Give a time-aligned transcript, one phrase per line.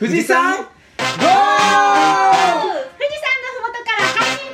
[0.00, 0.66] 富士山ゴー！
[0.66, 1.20] 富士
[1.76, 4.48] 山のふもとから配信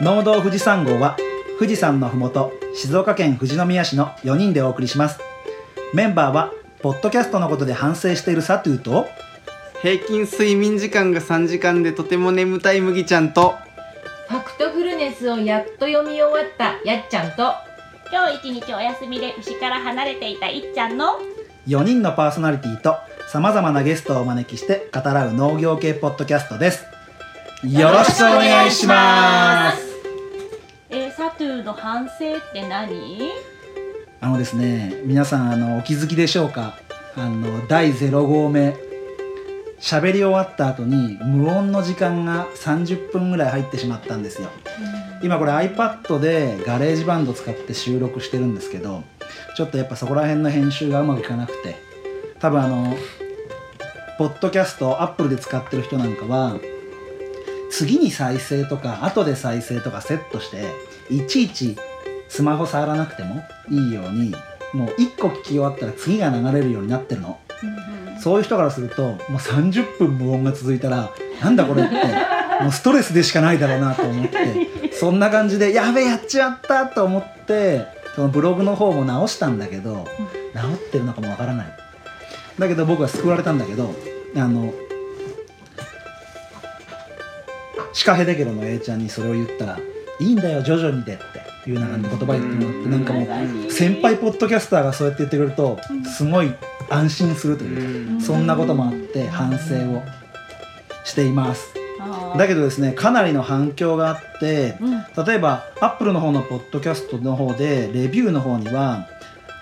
[0.00, 1.18] 中農道富士山号は
[1.58, 5.20] 富士山のふもと静岡県富士宮市の4人でお送りします。
[5.92, 9.08] メンバーはポッドキャストのことで反省しているサトゥーと
[9.82, 13.56] 平均睡眠時間が3時間でとても眠たい麦ちゃんと
[15.18, 17.52] スをやっと読み終わったやっちゃんと。
[18.12, 21.18] 今日一日お休みで牛から離れていたいっちゃんの
[21.66, 22.94] 4人のパーソナリティと
[23.28, 26.84] さまざまなゲストをお招きして語らう農業系ポッドキャストです。
[27.64, 29.82] よろしくお願いします。
[30.88, 33.32] えー、サトゥーの反省って何？
[34.20, 36.78] あのですね皆さんあのお気づきでしょうか？
[37.16, 38.76] あの第0号目
[39.80, 44.48] 喋り終わった後に無音の時間が30分ぐらい入ってしまったんですよ。
[45.22, 49.02] 今これ iPad で GarageBand 使って収録してるんですけど
[49.56, 51.76] ちょっとやっぱそこら辺の編集がうまくいかなくて
[52.38, 52.96] 多分あの
[54.18, 56.58] ポッドキャスト Apple で使ってる人なんかは
[57.70, 60.66] 次に再生とか後で再生とかセットして
[61.10, 61.76] いちいち
[62.28, 64.34] スマホ触らなくてもいいように
[64.72, 67.38] もう1個聞き終わったら次が流れるようになってるの
[68.20, 71.10] そういう人からするともう30分無音が続いたら
[71.42, 71.94] なんだこれって
[72.62, 80.06] もうストレスでしかないだろうなと思ってそんな感じでやべえやっちまったと思ってそのブログの方も直したんだけど
[80.54, 81.66] 直ってるのかもわからない。
[82.58, 83.94] だけど僕は救われたんだけど
[84.34, 84.72] あの
[87.92, 89.78] シカヘデケロの A ちゃんにそれを言ったら
[90.20, 91.22] 「いいんだよ徐々にで」って
[91.70, 93.26] いうな感じで言葉言ってもらってなんかも
[93.68, 95.78] う先輩ポッドキャスターがそうやって言ってくれると
[96.16, 96.52] すごい
[96.88, 100.02] 安心するというかそんなこともあって反省を
[101.04, 101.74] しています。
[102.36, 104.76] だけどですねかなりの反響があって
[105.26, 109.08] 例えばアップルの方のポッドキャストの方でレビューの方には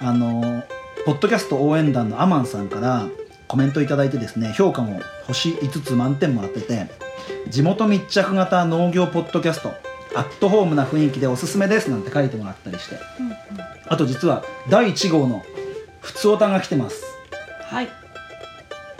[0.01, 0.65] あの
[1.07, 3.07] ポッドキャスト応援団のアマンさんから
[3.47, 6.89] コメントいただいてですね評価も星5つ満点もらってて
[7.49, 9.73] 地元密着型農業ポッドキャスト
[10.15, 12.97] アットホームな雰囲気でおすすめですなんて書いてもらったりして。
[13.87, 15.45] あと実は第1号の
[16.01, 17.05] ふつおたが来てます。
[17.63, 17.89] はい。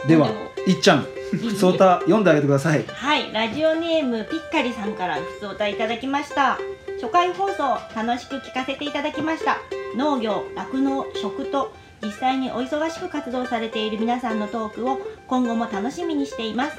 [0.07, 0.29] では
[0.67, 2.85] いっちゃん ふつおた読んであげてください。
[2.87, 3.33] はい。
[3.33, 6.57] ラジオネームピッカリさんからふつおたいただきました。
[7.01, 9.57] 初回放送楽しく聞かせていただきました。
[9.95, 11.73] 農業酪農食と
[12.03, 16.77] 実際にお忙しく活動されている皆さんのトークを今後も楽しみにしています。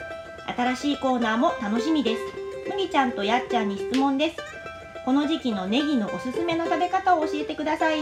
[0.56, 4.36] 新しいコーナーも楽しみです麦ちゃんとやっちゃんに質問です。
[5.04, 8.00] この時期のネギのおすすめの食べ方を教えてください。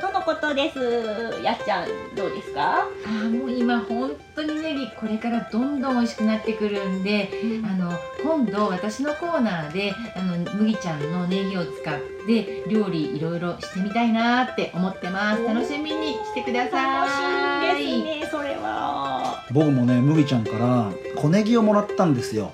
[0.00, 1.40] とのことです。
[1.44, 2.80] やっちゃんどうですか？
[2.80, 7.30] あーもう今本当にネギこれからどんどん美味しくなってくるんで、
[7.64, 15.44] あの今度私のコーナーであの麦ちゃんのネギを使って料理いろいろしてみたいなって思ってます。
[15.44, 17.06] 楽しみにしてくださ
[17.70, 19.44] 楽いしみですねそれは。
[19.52, 22.50] 僕もね麦ちゃんから小ネギをもらったんですよ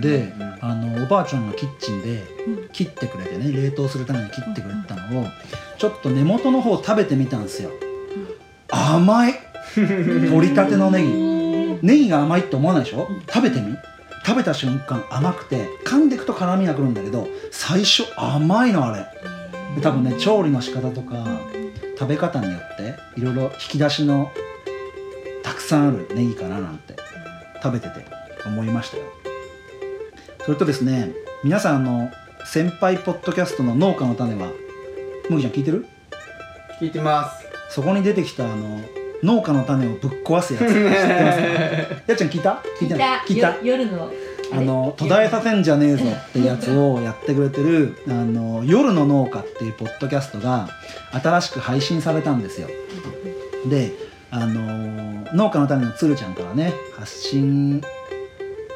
[0.00, 2.22] であのおばあちゃんがキッチンで
[2.72, 5.26] 切ってくれてね冷凍するために切ってくれたのを
[5.78, 7.70] ちょっと根元の方食べてみたんですよ。
[8.70, 9.34] 甘い？
[9.76, 11.78] 取りたてのネギ。
[11.82, 13.08] ネギが甘いって思わないでしょ？
[13.28, 13.76] 食べてみ？
[14.24, 19.06] 食べた瞬間甘くて噛んでいくと辛みがくるんだけど最初甘いのあれ。
[19.76, 21.24] で多分ね調理の仕方とか
[21.98, 24.30] 食べ方によっていろいろ引き出しの
[25.42, 26.96] たくさんあるネギかななんて
[27.62, 27.94] 食べてて
[28.46, 29.04] 思いましたよ
[30.44, 31.12] それとですね
[31.44, 32.10] 皆さんあの
[32.46, 34.50] 先輩ポッドキャストの農家の種は
[35.28, 35.86] 麦ちゃん聞いてる？
[36.80, 37.46] 聞いてます。
[37.70, 38.80] そこに出てきたあの
[39.22, 40.64] 農家の種をぶっ壊すやつ。
[40.66, 41.14] 知ってますか？
[42.06, 42.62] やっちゃん聞いた？
[42.80, 43.18] 聞いてない？
[43.26, 43.48] 聞いた。
[43.50, 44.10] よ夜の。
[44.52, 50.68] あの途絶えさせんじゃねえぞってやつをやってくれてるあの夜の農家っていうポッドキャストが
[51.12, 52.66] 新しく配信されたんですよ。
[53.68, 53.92] で
[54.32, 57.80] あの農家の種のつるちゃんからね発信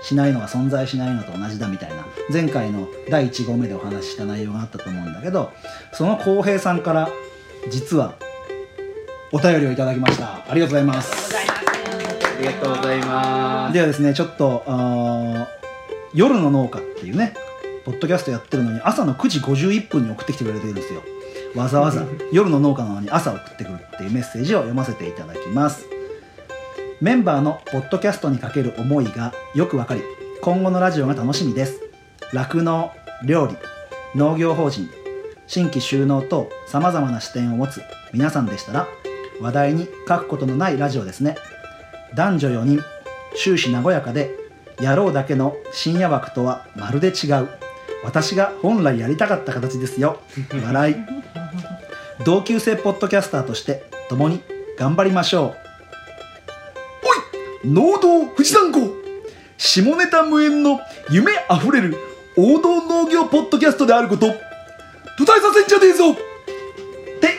[0.04, 5.50] しないのは存在しないのと同じだみたいな前回の第1号目でお話しした内容があったと思うんだけど
[5.92, 7.08] その浩平さんから
[7.70, 8.14] 実は
[9.32, 10.44] お便りをいただきました。
[10.48, 11.34] ありがとうございます。
[11.34, 11.40] あ
[12.38, 13.72] りがとうございます。
[13.72, 14.62] ではですねちょっと
[16.12, 17.34] 夜の農家っていうね
[17.84, 21.02] ポッドキャストやってるのに朝の9時51分に送ってきてくれてるんですよ。
[21.54, 25.86] わざわざ夜の農家なのに朝送ってくるっていうメッセージを読ませていただきます
[27.04, 30.00] メンバーのポッドキャストにかける思いがよくわかり
[30.40, 31.82] 今後のラジオが楽しみです。
[32.32, 32.92] 酪農
[33.26, 33.58] 料理
[34.14, 34.88] 農業法人
[35.46, 37.82] 新規収納等さまざまな視点を持つ
[38.14, 38.88] 皆さんでしたら
[39.38, 41.36] 話題に書くことのないラジオですね。
[42.14, 42.80] 男女4人
[43.36, 44.30] 終始和やかで
[44.78, 47.50] 野郎だけの深夜枠とはまるで違う。
[48.02, 50.20] 私が本来やりたかった形ですよ。
[50.64, 50.96] 笑い。
[52.24, 54.40] 同級生ポッドキャスターとして共に
[54.78, 55.63] 頑張りましょう。
[57.64, 58.80] 農道富士山号。
[59.56, 60.80] 下ネタ無縁の
[61.10, 61.96] 夢あふれる
[62.36, 64.26] 王道農業ポッドキャストであること。
[65.16, 66.12] 途絶えさせんじゃねえぞ。
[66.12, 66.16] っ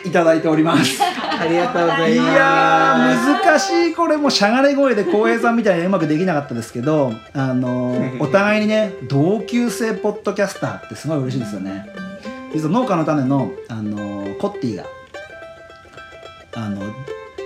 [0.02, 0.98] ていただいております。
[1.02, 2.34] ありがとうございいます。
[2.34, 3.94] やー難しい。
[3.94, 11.86] これもしゃがれ声で浩平さんみたいにうまくできなかったですけどあのー お互いにね同級生ポッドキャスターってすごい嬉しいですよね。
[12.54, 14.84] 実は農家の種の、あのーコッティが
[16.54, 16.80] あの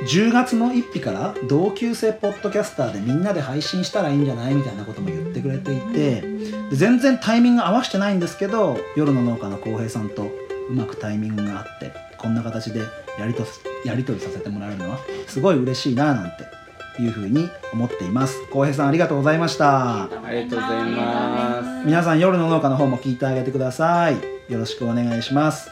[0.03, 10.31] 10月の1日から同級生ポッドキャスターでみんなで配信したらいいんじゃないみたいなことも言ってくれていてで全然タイミング合わせてないんですけど夜の農家の浩平さんと
[10.71, 12.81] うまくタイミングがあってこんな形で
[13.19, 13.45] やりと
[13.85, 18.39] やり取りさせてもらえるのはすごい嬉しいななんていうふうに思っています。
[18.51, 20.05] 浩平さんありがとうございました。
[20.05, 21.87] ありがとうございます。
[21.87, 24.17] 皆さん夜の農家の方も聞いてあげてください。
[24.53, 25.71] よろしくお願いします。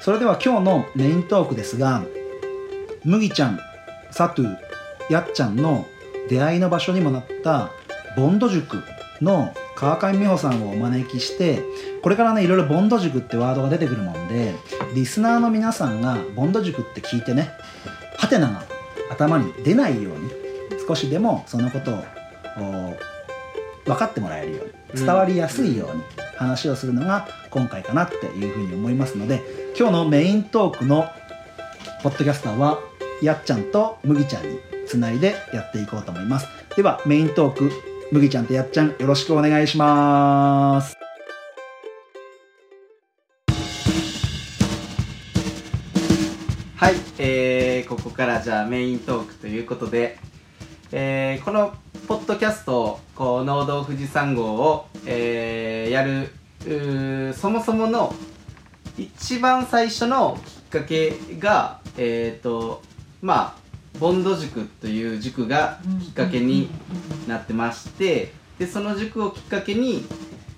[0.00, 2.02] それでは今日のメイントークですが
[3.04, 3.60] 麦ちゃん
[4.10, 4.56] サトゥ
[5.10, 5.86] やっちゃんの
[6.28, 7.70] 出会いの場所にもなった
[8.16, 8.82] ボンド塾
[9.20, 11.62] の川上美穂さんをお招きして
[12.02, 14.54] これからねいろいろボンド塾ってワードが出てくるもんで
[14.94, 17.50] リスナーの皆さんがボンド塾って聞いてね
[18.16, 18.64] ハテナが
[19.10, 20.30] 頭に出ないように
[20.86, 22.04] 少しでもそのことを
[22.58, 22.96] お
[23.84, 26.02] 分かってもらえるように伝わりやすいように
[26.36, 29.42] 話をするのが今回かなっていうふうに思いますので
[29.78, 31.06] 今日のメイントークの
[32.02, 32.78] ポッドキャスターは
[33.22, 36.46] やっちゃんと麦ちゃんにつないでやっていこうと思います。
[36.76, 37.70] ではメイントーク
[38.10, 40.96] 麦ちゃんとやっちゃんよろしくお願いします。
[46.76, 50.18] はい、えー、ここからじゃあメイントークということで、
[50.92, 51.74] えーこの
[52.06, 56.30] ポッドキャストこう農道富士山号を、えーやる
[57.30, 58.14] うそもそもの
[58.98, 62.82] 一番最初のきっかけがえっ、と
[63.24, 66.68] まあボンド塾という塾がきっかけに
[67.26, 70.04] なってましてでその塾をきっかけに、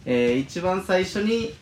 [0.05, 1.55] えー一番最初に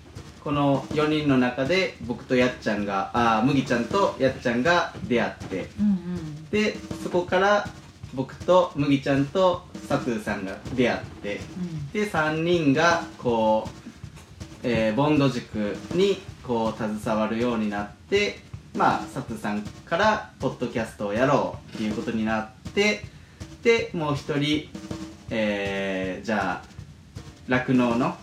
[0.43, 6.45] この4人の中で僕とやっちゃんがあー麦ちゃんとやっちゃんが出会ってうんうん。
[6.51, 7.69] でそこから
[8.15, 11.41] 僕と麦ちゃんと佐藤さんが出会って
[11.93, 18.39] で3人がこう、えーボンド塾にこう携わるようになって
[18.75, 23.03] まあ佐藤さんからポッドキャストをやろうっていうことになって
[23.63, 24.69] でもう一人、
[25.31, 26.75] えーじゃあ
[27.47, 28.17] 酪農の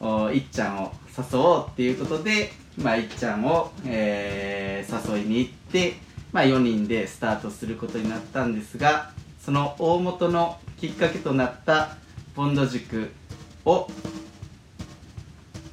[0.00, 5.94] おいっちゃんを誘おうっていうことで、まあ、いっちゃんを、えー誘いに行って、
[6.32, 9.10] まあ、4人でスタートすることになったんですが
[9.40, 11.96] その大元のきっかけとなった
[12.34, 13.10] ボンド塾
[13.64, 13.88] を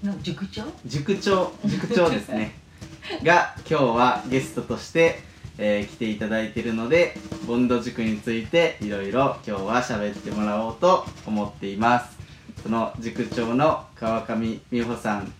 [0.03, 0.63] の塾長？
[0.85, 2.55] 塾長塾長ですね
[3.23, 5.19] が今日はゲストとして、
[5.57, 7.15] えー来ていただいているので
[7.47, 12.17] ボンド塾についていろいろ今日は喋ってもらおうと思っています
[12.61, 15.31] その塾長の川上美穂さん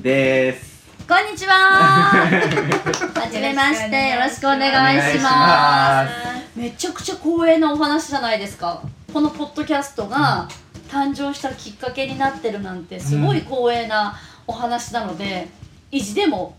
[0.00, 0.78] です
[1.08, 1.54] こんにちは。
[2.12, 6.12] はじめまして、よろしくお願いします。
[6.54, 8.82] めちゃくちゃ光栄なお話じゃないですか。
[9.10, 10.46] このポッドキャストが
[10.90, 15.48] 誕生したきっかけになってるなんて、すごい光栄なお話なので、
[15.90, 16.54] 意地でも。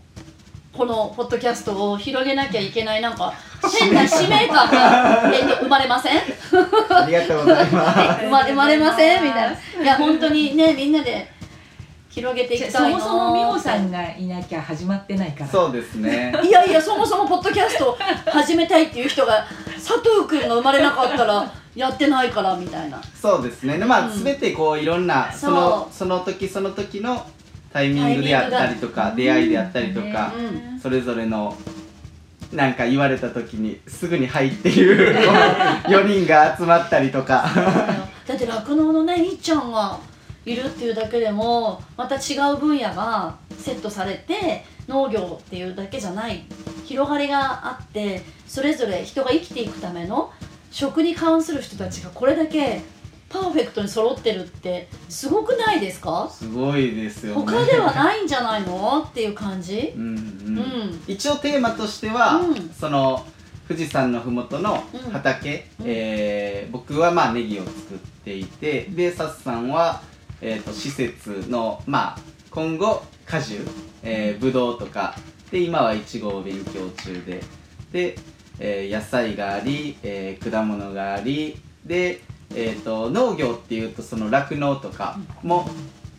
[0.76, 3.32] このポッドキャストを広げなきゃいけないなんか
[3.80, 6.20] 変な使命感が、えっと、生まれません？
[6.90, 8.00] ありがとうございます。
[8.24, 9.24] 生まれ生まれません？
[9.24, 9.82] みたいな。
[9.82, 11.30] いや本当にねみんなで
[12.08, 12.98] 広げていきたいな。
[13.00, 15.50] そもそも美穂さんがいなきゃ始まってないから。
[15.50, 16.34] そうですね。
[16.42, 17.98] いやいやそもそもポッドキャスト
[18.30, 23.00] 始めたいっていう人が佐藤君が生まれなかったらやってないからみたいな。
[23.20, 23.76] そうですね。
[23.78, 24.24] でまあ、うん。
[24.24, 27.26] 全てこういろんなそのその時その時の
[27.72, 30.80] タイミングであったりとか出会いであったりとか、うん。
[30.80, 31.56] それぞれの
[32.52, 35.32] なんか言われた時にすぐに「はい」っていうこ
[35.86, 37.48] う4人が集まったりとか。
[38.26, 39.98] だって酪農のねいっちゃんが
[40.46, 46.44] いるっていうだけでもまた違う分野がセットされて農業っていうだけじゃない。
[46.84, 50.32] 広がりがあってそれぞれ人が生きていくための
[50.72, 52.80] 食に関する人たちがこれだけ
[53.30, 56.28] パーフェクトに揃ってるってすごくないですか？
[56.30, 57.40] すごいですよね。
[57.40, 59.06] 他ではないんじゃないの？
[59.08, 59.92] っていう感じ？
[59.96, 60.58] うんうん。
[60.58, 61.02] うん。
[61.06, 62.68] 一応テーマとしては、うん。
[62.70, 63.24] その
[63.68, 64.82] 富士山のふもとの
[65.12, 65.86] 畑、うん。
[65.86, 70.02] えー僕はまあネギを作っていてでサスさんは、
[70.40, 72.18] えー、と施設のまあ
[72.50, 73.60] 今後果樹、
[74.02, 75.14] えー、ブドウとか
[75.52, 77.40] で今はイチゴを勉強中で
[77.92, 78.16] で、
[78.58, 82.20] えー野菜があり、えー果物がありで、
[82.54, 85.68] えー、と農業っていうとその酪農とかも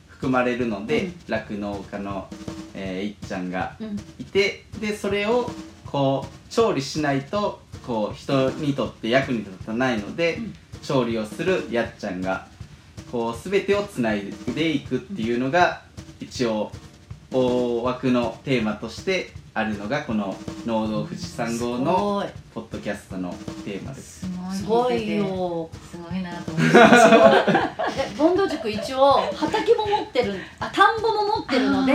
[0.08, 1.14] 含まれるのでうん。
[1.28, 2.28] 酪農、家の、
[2.74, 3.98] えーいっちゃんがうん。
[4.20, 5.50] いてでそれを
[5.86, 10.54] こう調理しないとこう人にとって役に立たないので、うん。
[10.82, 12.48] 調理をするやっちゃんが
[13.12, 14.24] こう全てをつない
[14.56, 15.84] でいくっていうのが
[16.20, 16.72] 一応
[17.32, 20.34] 大枠のテーマとしてあるのがこの
[20.65, 23.29] 「農道富士山号」のポッドキャストの
[23.65, 24.25] テーマです。
[24.53, 25.70] すごいよ。
[25.91, 26.77] すごいなと思って
[28.17, 31.93] ボンド塾一応畑も持ってるあ田んぼも持ってるので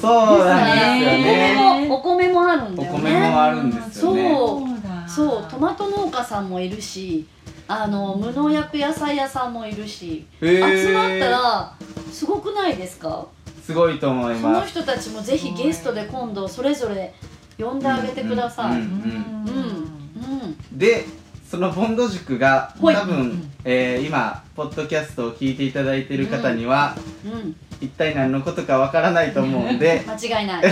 [0.00, 1.54] そうなんですよお米ね。
[1.88, 2.98] もお米もあるんだおよね。
[3.10, 4.28] 米もあるんですよね。
[4.30, 4.88] そう。
[4.88, 5.08] だ。
[5.08, 5.44] そう。
[5.50, 7.26] トマト農家さんもいるし
[7.66, 11.72] あの無農薬野菜屋さんもいるし集まったら
[12.12, 13.24] すごくないですか？
[13.64, 14.70] すごいと思いそのます。
[14.70, 17.12] 人たちもぜひゲストで今度それぞれ
[17.58, 20.44] 呼んであげてください、うんんううん。
[20.44, 20.56] うん。
[20.78, 21.04] で
[21.48, 27.56] そのボンド塾が多分、えー今ポッドキャストを聞いていただいている方には、うん。
[27.80, 30.64] 一体何のことかわからないと思うんで 間違いない。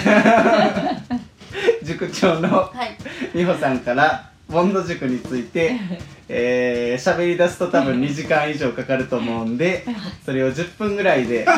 [1.83, 2.97] 塾長のはい。
[3.35, 5.77] 美穂さんからボンド塾について
[6.29, 9.85] えー喋り出すと多分2時間以上かかると思うんで
[10.25, 11.45] それを10分ぐらいで。
[11.47, 11.57] マ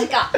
[0.00, 0.32] ジか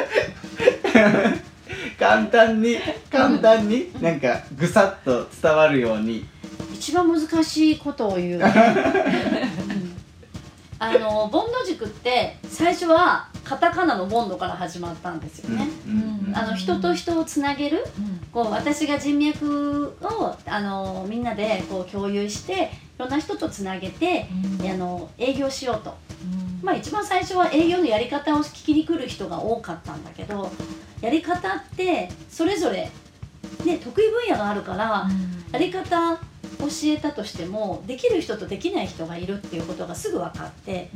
[1.99, 2.77] 簡単に
[3.09, 6.25] 簡単になんかぐさっと伝わるように。
[6.73, 8.43] 一番難しいことを言うね、う
[9.73, 9.95] ん
[10.79, 17.85] あのボンド塾って最初はカタカナのボンドから始まったんですよね、うんあの人と人をつなげる
[18.31, 24.25] こう私が人脈をあのみんなでこう共有していろんな人とつなげて、
[24.61, 25.95] あの営業しようと、
[26.63, 30.51] まあ、一番最初は営業のやり方を聞きに来る人が多かったんだけど
[31.01, 32.89] やり方ってそれぞれ、
[33.63, 35.07] ね、得意分野があるから、
[35.51, 36.19] やり方
[36.63, 40.89] 教えたとしてもできる人とできない人がいるっていうことがすぐ分かって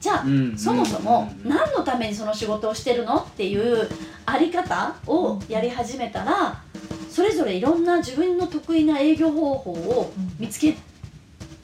[0.00, 3.88] じゃあ、うんそもそもうん何のためにその仕事をしてるのっていう
[4.26, 6.60] あり方をやり始めたら
[7.10, 10.76] それぞれいろんな自分の得意な営業方法を見つけ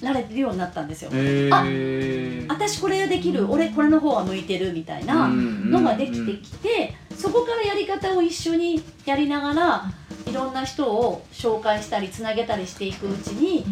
[0.00, 1.10] られるようになったんですよ。
[1.12, 9.84] へあー私これできる俺これの方が向いてるみたいなのができてきてそこからやり方を一緒にやりながら
[10.26, 13.64] いろんな人を紹介したりつなげたりしていくうちに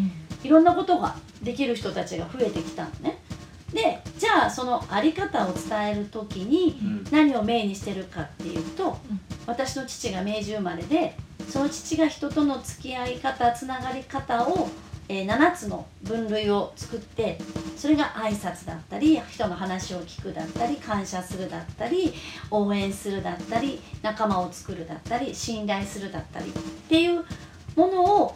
[0.43, 3.17] いろんなことができる人たちが増えてきたのね。
[3.73, 7.03] でじゃあそのあり方を伝える時にうん。
[7.11, 8.97] 何をメインにしてるかっていうと
[9.47, 11.15] 私の父が明治生まれで
[11.49, 14.69] その父が人との付き合い方つながり方を、
[15.09, 17.39] えー7つの分類を作って
[17.75, 22.13] それが挨拶だったり人の話を聞くだったり感謝するだったり
[22.51, 26.51] 応援するだったり仲間を作るだったり信頼するだったりっ
[26.87, 27.25] ていう
[27.75, 28.35] ものを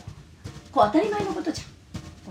[0.72, 1.74] こう当たり前のことじゃん。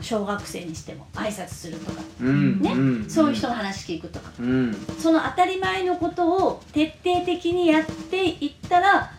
[0.01, 2.01] 小学生にしても挨拶するとか。
[2.21, 2.73] うんね。
[2.73, 3.11] ん。
[3.11, 4.33] そういう人の話聞くとか。
[4.41, 4.75] うん。
[4.99, 9.13] その当たり前のことを徹底的にやっていったら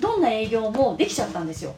[0.00, 1.74] どんな営業もできちゃったんですよ。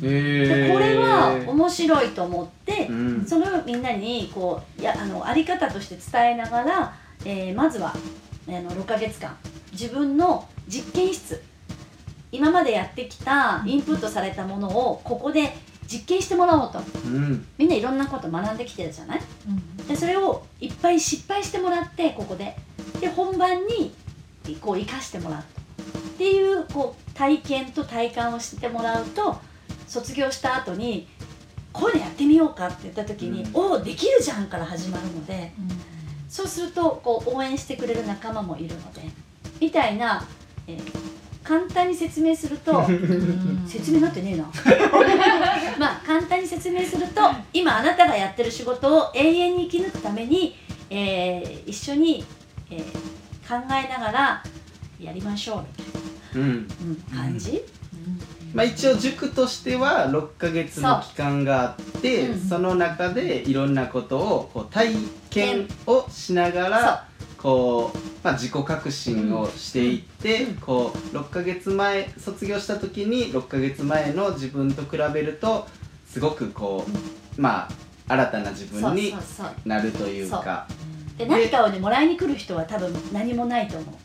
[0.00, 3.24] でこれは面白いと思ってうん。
[3.26, 6.94] それをみんなにこうやあのあり方として伝えながら、
[7.24, 7.94] えーまずは
[8.48, 9.36] あの6ヶ月間
[9.72, 11.42] 自分の実験室
[12.32, 15.54] 今までやってきたインプットされたものをここで
[15.86, 16.78] 実験してもらおうと。
[17.06, 17.46] うん。
[17.56, 19.20] みんないろんなこと学んできてるじゃない？
[19.88, 22.54] でそれをいっぱい失敗してもらってここで。
[23.00, 23.94] で本番に
[24.60, 25.42] こう生かしてもらう。
[25.42, 29.38] とっていうこう体験と体感をしてもらうと
[29.88, 31.08] 卒業した後に
[31.72, 33.56] こういうのやってみようかって言った時に「うん。
[33.56, 35.52] おおできるじゃん」から始まるので
[36.28, 39.02] そうするとこう応援してくれる仲間もいるので
[39.60, 40.24] みたいな、
[40.66, 41.08] えー
[41.44, 42.84] 簡単に説明すると
[43.66, 44.44] 説明になってねえな。
[45.80, 47.22] まあ簡単に説明すると
[47.54, 50.54] 今あなたがやってる仕事を永遠に生き抜くために、
[50.90, 52.22] えー一緒に、
[52.70, 52.82] えー
[53.48, 54.42] 考えながら
[55.00, 55.84] やりましょうみ
[56.34, 56.68] たいうん。
[56.68, 56.96] な、うん
[57.32, 57.62] 感じ、
[58.54, 62.32] まあ、一応塾としては6ヶ月の期間があってそう。
[62.32, 64.94] うんその中でいろんなことをこう体
[65.30, 75.66] 験をしながらこう、まあ、自己革新をしていって、うんこう6ヶ月前卒業した時に6ヶ月前の自分と比べると
[76.06, 76.86] すごくこ
[77.38, 77.68] う、まあ
[78.08, 79.14] 新たな自分に
[79.64, 80.66] なるというか。
[81.18, 83.98] で何かをねもらいに来る人は多分何もないと思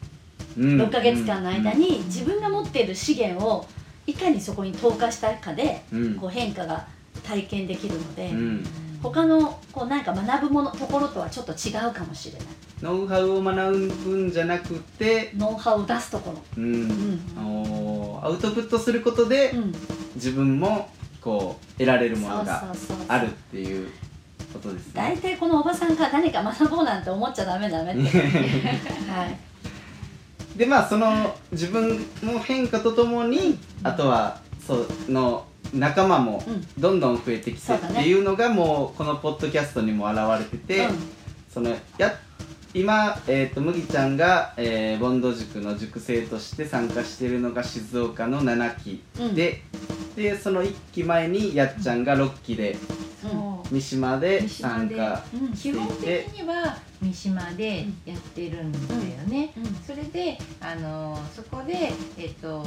[0.57, 0.61] う。
[0.61, 0.81] うん。
[0.81, 3.65] 6ヶ月間の間に自分が持っている資源を
[4.05, 6.15] いかにそこに投下したかでうん。
[6.15, 6.85] こう変化が
[7.23, 8.65] 体験できるので、うん。
[9.01, 12.47] 他のこうなんか学ぶものところとはちょっと違うかもしれない。
[12.81, 16.41] ノウハウを学ぶんじゃなくて、ノウハウを出すところ。
[16.57, 16.73] うん。
[16.73, 18.19] うん。
[18.23, 19.73] アウトプットすることで、うん。
[20.15, 20.89] 自分も
[21.21, 22.65] こう得られるものが
[23.07, 23.89] あるっていう
[24.51, 24.93] ことですね。
[24.95, 28.01] 大体このおばさんから何か学ぼうなんて思っちゃダメダメって。
[29.09, 29.52] はい
[30.55, 36.67] でまあその自分の変化とともにあとはその仲間もうん。
[36.77, 40.95] どんどん増えてきてっていうのがもうこのポッドキャストにも現れてて、うん。
[41.51, 42.13] そのや
[42.73, 49.35] 今、えー、と麦ちゃんが、えーボンド塾の塾生として参加しているのが静岡の7期うん。
[49.35, 49.61] で、
[50.15, 52.75] でその1期前にやっちゃんが6期で
[53.73, 59.75] 三島で三島で参加うんしてい基本て的には三島でやってるんだよね、うんうん。
[59.75, 62.63] それであのそこでえっと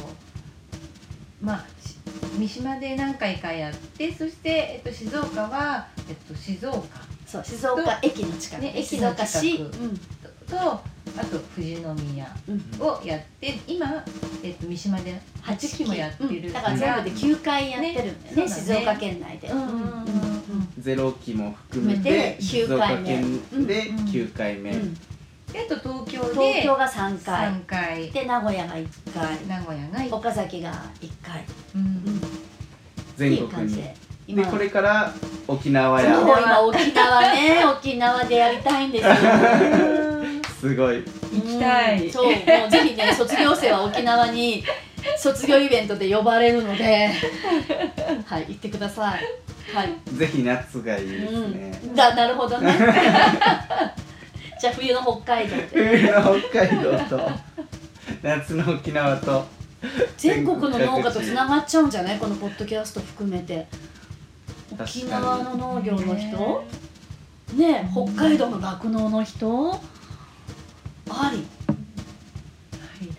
[1.40, 1.96] まあし
[2.36, 6.82] 三島で何回かやってそして、えっと、静岡は、えっと、静岡。
[7.26, 8.62] そう静岡駅の近く。
[8.62, 9.98] ね静岡市駅の近
[10.48, 11.76] とあと富士
[12.12, 12.64] 宮うん。
[12.80, 14.04] うんをやって今、
[14.42, 16.52] えっと、三島で8期もやってるうん。
[16.52, 20.35] だから全部で9回やってるんだよね静岡県内で、うん
[20.76, 24.04] うんうんうん0期も含めてて静岡県でうんうん。
[24.06, 24.94] 9回目、うん。
[24.94, 25.00] で
[25.70, 27.48] あと東京で東京が3回。
[27.48, 28.10] 3回。
[28.10, 29.46] で名古屋が1回。
[29.46, 31.44] 名古屋が1岡崎が1回、
[31.74, 32.20] うんうん、
[33.16, 33.68] 全国に。
[33.68, 33.76] じ。
[33.76, 33.94] で
[34.28, 35.12] でこれから
[35.46, 36.20] 沖縄や。
[36.20, 37.64] 今沖縄ね。
[37.78, 39.14] 沖縄でやりたいんですよ。
[40.60, 41.04] すごい。
[41.32, 42.06] 行きたい。
[42.06, 42.12] うん。
[42.12, 42.34] そうもう
[42.70, 44.64] ぜひね 卒業生は沖縄に
[45.16, 47.10] 卒業イベントで呼ばれるので。
[48.26, 50.16] はい行ってくださいはい。
[50.16, 52.72] ぜひ夏がいいですね、うん、だなるほどね。
[54.60, 55.68] じゃあ冬の北海道で。
[55.72, 57.30] 冬の北海道と
[58.22, 59.46] 夏の沖縄と。
[60.16, 62.18] 全国の農家とつながっちゃうんじゃない？
[62.18, 63.66] このポッドキャスト含めて。
[64.78, 66.64] 沖縄の農業の人？
[67.54, 67.88] ね。
[67.92, 69.80] 北海道の酪農の人？
[71.08, 71.46] あり。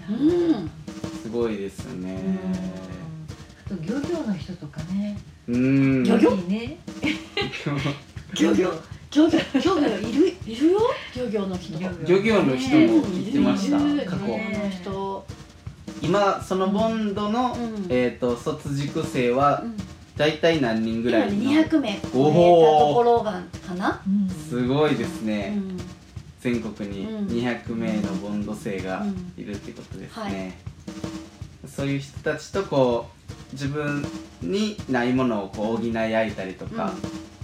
[0.09, 0.71] うん。
[1.21, 2.17] すごいですよね
[3.65, 6.03] あと漁業の人とかねうん。
[6.03, 6.31] 漁業？
[6.31, 6.77] いいね。
[8.39, 8.73] 漁業？
[9.11, 9.39] 漁業。
[9.53, 9.87] 漁業。
[10.09, 10.35] いる？
[10.45, 10.79] いるよ？
[11.15, 11.79] 漁業の人。
[11.79, 12.43] 漁業。
[12.43, 13.77] の人も言ってました。
[14.05, 14.27] 過去。
[14.27, 14.37] の
[14.69, 15.25] 人
[16.01, 17.85] 今そのボンドの、うん。
[17.89, 19.77] えー、と卒塾生はうん。
[20.17, 21.93] 大体何人ぐらいの？200名。
[21.93, 22.11] 超えたと
[22.95, 24.01] ころがかな？
[24.05, 25.77] うんすごいですね、うん。
[26.41, 27.27] 全国にうん。
[27.27, 30.53] 200名のボンド生がうんいるってことですね、はい。
[31.69, 33.16] そういう人たちとこう
[33.53, 34.05] 自分
[34.41, 36.93] にないものをこう補い合えたりとか、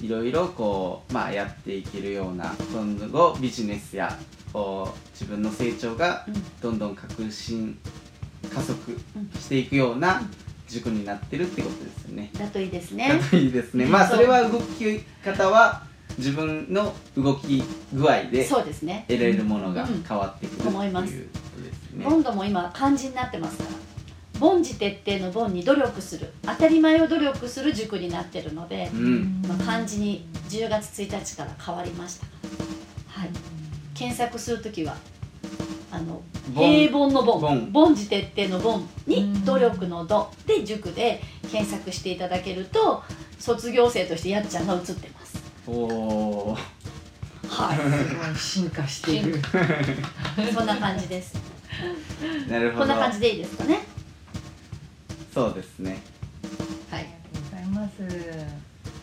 [0.02, 4.18] いろいろこう、まあ、やっていけるような今後ビジネスや
[4.52, 6.34] こう自分の成長がうん。
[6.62, 7.78] どんどん革新
[8.54, 9.00] 加速
[9.40, 10.22] していくような
[10.68, 12.30] 塾になってるってことですよね。
[12.38, 13.86] だといいですだねといいですね。
[13.86, 15.84] ねまあそれは動き方は
[16.18, 17.64] 自分の動き
[17.94, 19.06] 具合でそうですね。
[19.08, 20.04] 得られるものがうん。
[20.04, 21.20] 変わってくるっていう思いますこ
[21.58, 22.06] とですね。
[22.06, 23.70] ボンドも今漢字になってますから
[24.44, 32.26] 凡事徹底の凡に努力する当たり前を努力する塾になってるので、うん、まあ、漢字に10月1日から変わりました。
[33.08, 33.30] はい。
[33.94, 34.98] 検索するときは
[35.92, 36.22] あの
[36.54, 43.02] 凡平凡の凡凡凡事徹底の凡に努力の度で塾で検索していただけると
[43.40, 45.42] 卒業生としてやっちゃんが映ってます。
[45.68, 47.78] おおー、はい。
[47.78, 49.40] すごい進化してる。
[50.54, 51.34] そんな感じです。
[52.50, 52.82] なるほど。
[52.82, 53.93] こんな感じでいいですかね
[55.34, 56.02] そうですね。
[56.90, 58.46] はいありがとうございます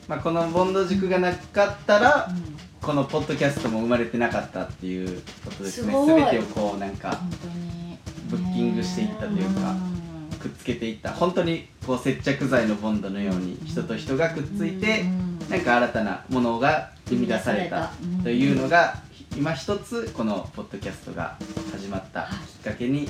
[0.09, 5.93] まあこのボンド塾がなかったら、うんこのポッドキャストも生まれてなかったっていうことですね。
[5.93, 7.99] すごいすべてをこうなんか本当に
[8.31, 11.11] ブッキングしていったというかんくっつけていった。
[11.13, 15.03] 本当にこう接着剤のボンドのように人と人がくっついて。
[15.03, 18.95] うんなんか新たなものが生み出されたうんというのが
[19.37, 21.37] 今一つこのポッドキャストが
[21.73, 22.29] 始まった
[22.63, 23.09] きっかけに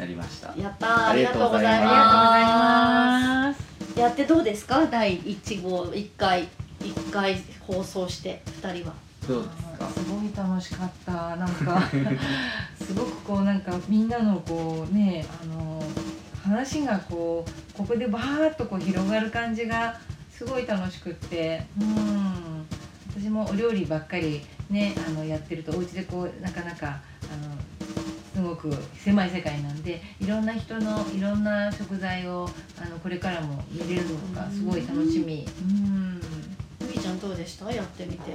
[0.00, 0.54] なりました。
[0.56, 1.06] やったー。
[1.10, 3.98] ありがありがとうございます。
[3.98, 4.86] やってどうですか？
[4.86, 6.48] 第1号1回
[6.80, 8.94] 1回放送して2人は。
[9.28, 9.88] どうですか？
[9.90, 11.36] すごい楽しかった。
[11.36, 11.82] なんか
[12.80, 15.82] すごくこうなんかみんなのこうねあの
[16.42, 19.98] 話がこうここでバーッとこう広がる感じが
[20.32, 21.66] すごい楽しくって。
[21.80, 22.66] うん。
[23.14, 26.98] 私もお料理ばっかりねあのやってるとお家でこうなかなかあの
[28.40, 32.48] すごく狭い世界なんでいろんな人のいろんな食材を
[32.80, 35.46] あのこれからも見れるのがすごい楽しみ。
[35.62, 36.20] うん。
[36.80, 37.70] みーちゃんどうでした？
[37.70, 38.32] やってみて。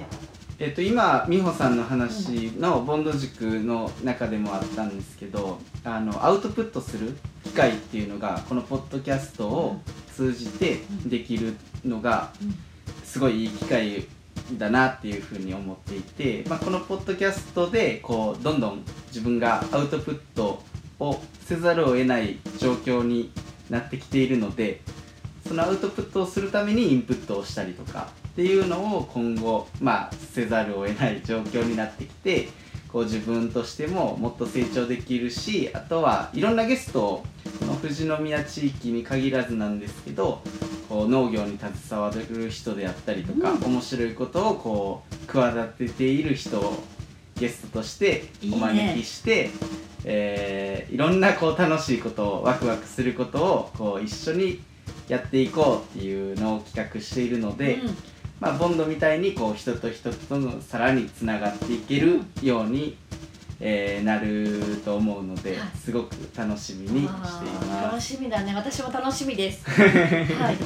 [0.60, 9.82] えっと今美穂さんの話のボンド塾の中でもあったんですけど、あのアウトプットする機会っていうのがこのポッドキャストを
[10.14, 12.56] 通じてできるのがうん。
[13.04, 14.06] すごいいい機会
[14.54, 20.64] だなっていうふうに思っていて、まあ、このポッドキャストでこうどんどん自分がアウトプット
[21.00, 23.32] をせざるを得ない状況に
[23.70, 24.82] なってきているので
[25.48, 32.50] そのアウトプットをするためにインプットをしたりとかっていうのを今後まあせざるを得ない状況になってきて
[32.92, 37.26] こう自分としてももっと成長できるしあとはいろんなゲストを
[37.60, 40.42] この富士宮地域に限らずなんですけど
[40.88, 43.64] こう農業に携わる人であったりとか、うん。
[43.64, 46.84] 面白いことをこう企てている人を
[47.36, 49.50] ゲストとしてお招きして
[50.06, 54.62] えーいろんなこう楽しいことをワクワクすることをこう一緒に
[55.08, 57.98] やっていこうっていうのを企画しているので、うん。
[58.40, 62.98] まあ、ボンドみたいにこう人と人とのさらにつながっていけるように、
[63.60, 65.78] えーなると思うのではい。
[65.78, 68.08] すごく楽しみにしています。
[68.16, 68.54] しみだね。
[68.54, 69.64] 私も楽しみです。
[69.72, 70.56] はい。
[70.56, 70.58] い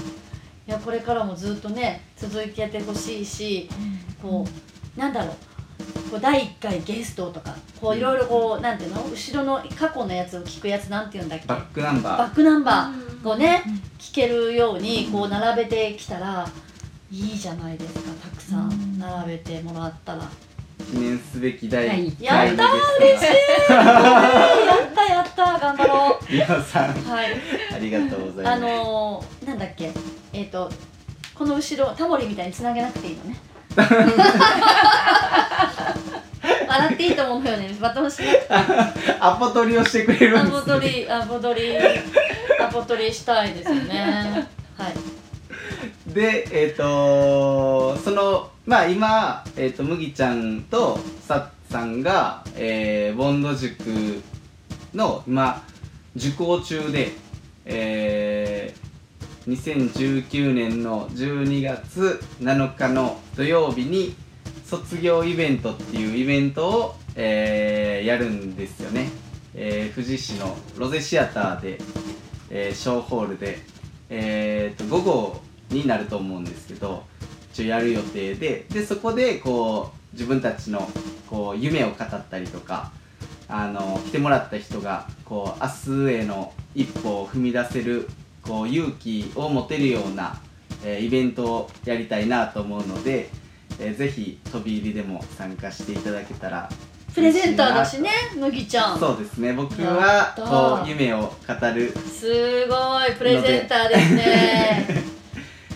[0.71, 3.69] やこれからもずっとね続いてやってほしいし
[4.21, 4.45] こ
[4.97, 5.35] うなんだろう。
[6.11, 9.03] こう第1回ゲストとかこういろいろこうなんていうの？
[9.03, 11.45] 後ろの過去のやつを聞くやつなんていうんだっけ？
[11.47, 12.17] バックナンバー。
[12.17, 13.27] バックナンバー。
[13.29, 13.63] をね
[13.99, 16.47] 聞けるようにこう並べてきたら
[17.11, 17.99] いいじゃないですか。
[18.23, 18.97] たくさん。
[18.99, 20.23] 並べてもらったら
[20.79, 22.67] 記念すべき第1や回のったー
[22.99, 23.25] ゲ嬉しい。
[23.71, 26.95] やったやった頑張ろスト皆さん。
[26.95, 27.27] うはい。
[27.75, 28.55] ありがとうございます。
[28.55, 29.91] あのー、なんだっけ？
[30.33, 30.71] えっ、と
[31.35, 33.37] この後ろタモリみたいにつなげなくていいのね。
[36.67, 37.75] 笑っていいと思うよね。
[37.79, 38.37] バトンしなく
[38.99, 39.11] て。
[39.19, 41.77] アポ取りをしてくれるアんです、ポ取りアポ取り
[42.59, 44.47] アポ取りしたいですよね。
[44.77, 44.93] はい。
[46.13, 54.21] でえっ、とそのまあ今、えー、と麦ちゃんとさっさんが、えーボンド塾
[54.93, 55.63] の今
[56.15, 57.09] 受講中で、
[57.65, 58.89] えー
[59.51, 64.13] 2019年の12月7日の土曜日に
[64.67, 69.09] 卒業イベントっていうイベントを、えーやるんですよね、
[69.55, 71.79] えー富士市のロゼシアターで、
[72.51, 73.57] えー小ホールで、
[74.11, 77.09] えーと午後になると思うんですけど
[77.59, 80.89] 一応やる予定ででそこでこう自分たちの
[81.29, 82.91] こう夢を語ったりとか
[83.49, 88.07] あの来てもらった人がこう明日への一歩を踏み出せる
[88.41, 90.39] こう勇気を持てるような、
[90.85, 93.29] えーイベントをやりたいなと思うので、
[93.79, 96.69] えーぜひ飛び入りでも参加していただけたら
[97.13, 98.99] プレゼンターだしね嬉い麦ちゃなん。
[98.99, 99.51] とそうですね。
[99.53, 101.91] 僕やはこう夢を語る。
[101.91, 104.87] すごいプレゼンターですね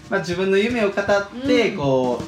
[0.09, 1.05] まあ、自分の夢を語っ
[1.45, 1.77] て、うん。
[1.77, 2.21] こ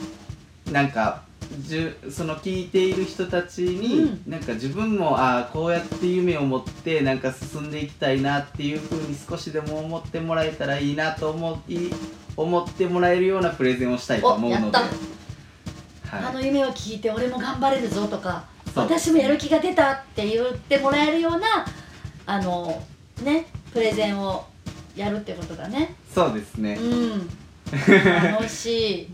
[0.67, 1.23] うなんか
[1.59, 11.91] じゅその聞いている人たちに、うなんか自分もああこうやって夢を持ってなんか進んでいきたいなっていうふうに少しでも思ってもらえたらいいなと思い
[12.35, 21.65] 思ってもらえるようなプレゼンをしたいと思うので、はい、の夢を聞いて俺も頑張れるぞとか私もやる気が出たって言ってもらえるような
[22.25, 22.83] あの
[23.23, 24.45] ねプレゼンを
[24.95, 25.95] やるってことだね。
[26.13, 27.29] そうですね、うん
[27.71, 29.07] 楽しい。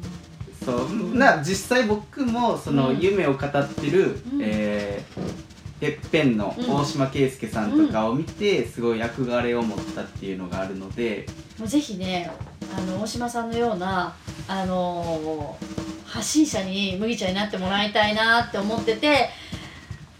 [0.63, 1.17] そう。
[1.17, 2.99] な実際僕もそのうん。
[2.99, 4.39] 夢を語ってる、うん。
[4.41, 11.25] えーてっぺんの大島圭介さんとかを見て、すごい憧れを持ったっていうのがあるので、
[11.57, 12.29] もうぜひね
[12.77, 14.13] あの大島さんのような
[14.47, 15.57] あの
[16.05, 19.29] 発信者に麦ちゃんになってもらいたいなって思ってて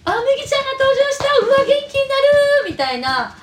[0.04, 2.16] あ麦ちゃんが登場したうわ元気にな
[2.66, 3.36] るみたいな。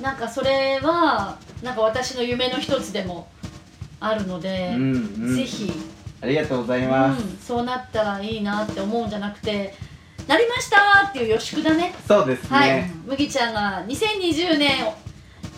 [0.00, 3.28] なんかそれはなんか私の夢の一つでも
[4.04, 4.92] あるので、うん
[5.28, 5.36] うん。
[5.36, 5.72] ぜひ、
[6.22, 9.74] ありがとうございます、うん、そうなったらいいなって思うんじゃなくて
[10.28, 11.92] なりましたっていう予祝だね。
[12.06, 14.70] そうですね、はい、麦ちゃんが2020年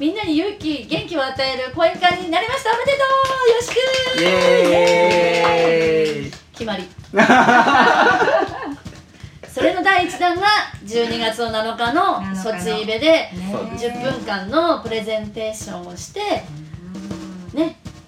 [0.01, 2.71] みんなに勇気元気を与える講演会になりました。
[2.73, 3.77] おめでとうよろしく。
[4.21, 6.33] イエーイ。
[6.53, 6.89] 決まり。
[9.53, 10.47] それの第1弾が
[10.85, 12.43] 12月の7日の7日の。
[12.43, 13.87] 卒イベでそうです。
[13.87, 16.45] 10分間のプレゼンテーションをしてね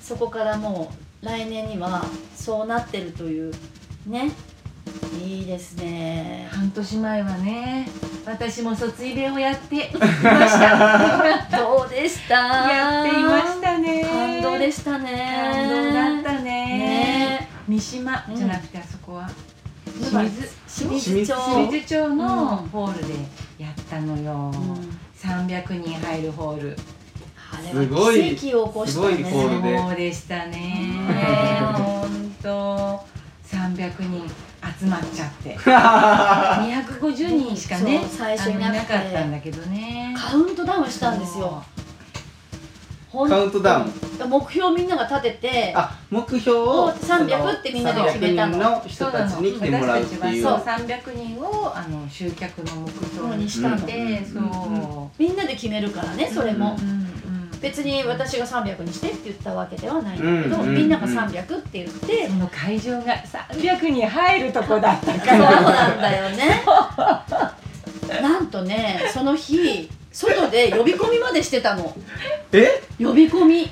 [0.06, 0.92] そこからも
[1.22, 2.04] う来年には
[2.36, 3.52] そうなってるという
[4.06, 4.30] ね。
[5.24, 6.48] いいですね。
[6.52, 7.88] 半年前はね
[8.24, 10.22] 私も卒イベをやって いまし
[10.60, 11.48] た。
[11.58, 12.34] どうでした？
[12.36, 14.04] やっていましたね。
[14.04, 15.52] 感動でしたね。
[15.52, 15.92] 感動
[16.24, 16.44] だったね。
[16.44, 17.48] ね。
[17.66, 19.28] 三島じゃなくてあそこは。
[19.98, 21.44] 清水清水水町。
[21.44, 22.68] 清水町のうん。
[22.68, 23.14] ホールで
[23.58, 24.98] やったのよ、うん。
[25.18, 26.76] 300人入るホール
[27.62, 29.78] すごいは奇跡を起こしたねすごいホールで。
[29.78, 33.04] そうでしたねね本当
[33.44, 34.28] 300人
[34.80, 35.56] 集まっちゃって。
[35.58, 40.14] 250人しかね最初いなかったんだけどね。
[40.16, 41.62] カウントダウンしたんですよ。
[43.12, 44.28] カウントダウン。
[44.28, 48.58] 目標みんなが立ててあ目標をを300ってみんなで決めたの。
[48.58, 50.42] 300人の人たちに来てもらうっていう。
[50.42, 53.80] そう300人をあの集客の目標にしてうん。
[53.82, 57.05] て、そう、みんなで決めるからねそれも、うんうんで
[57.66, 63.16] 別に私が300にしてって言ったわけではないんだけど、うんうんみんなが300って言って、その会場が
[63.50, 66.62] 300人入るとこだったそうからなんだよね。
[68.22, 71.92] なんとねその日外で呼び込みまでしてたの。
[72.52, 72.82] え？
[73.00, 73.68] 呼び込み。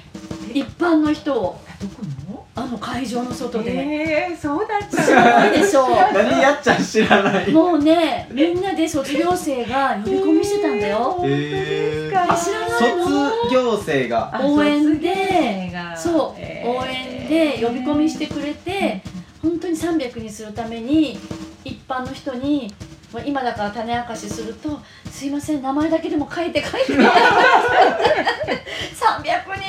[0.52, 1.60] 一般の人を。
[1.80, 2.44] どこの？
[2.56, 5.20] あの会場の外で、えー、そうだったすご
[5.56, 5.88] いでしょ。
[6.12, 7.52] 何やっちゃん知らない。
[7.52, 11.20] もうねみんなで卒業生が呼び込みしてたんだよ。
[11.24, 14.30] えあ知らないの卒業生が。
[14.34, 15.96] あ応援で卒業生が。
[15.96, 19.00] そう、えー応援で呼び込みしてくれて
[19.42, 21.18] 本当に300にするために
[21.64, 22.72] 一般の人に
[23.12, 27.06] まあ今だから種明かしすると「すいません名前だけでも書いて書いて」 300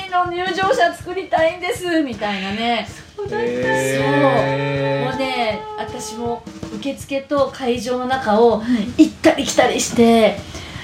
[0.08, 2.86] 人の入場者作りたいんですみたいなね。
[3.28, 6.42] えもうね私も
[6.76, 8.62] 受付と会場の中を
[8.98, 10.38] 行ったり来たりして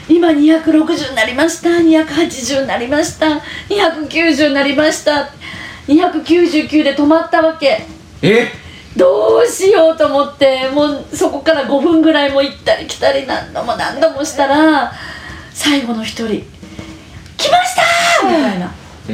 [0.09, 1.71] 今260になりました。
[1.71, 3.41] 280になりました。
[3.69, 5.31] 290になりました。
[5.89, 7.87] 299で止まったわけ。
[8.23, 8.49] え？
[8.97, 14.93] どうしようと思ってもうそこから5分ぐらいも行ったり来たり何度も何度もしたら
[15.55, 16.45] 最後の一人
[17.39, 17.75] 「来まし
[18.21, 18.67] た!」みたいな。
[18.67, 19.13] え奇